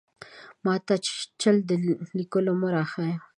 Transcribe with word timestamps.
ماته 0.65 0.95
چل 1.41 1.55
د 1.69 1.71
ليکلو 2.17 2.51
مۀ 2.59 2.69
راښايه! 2.73 3.17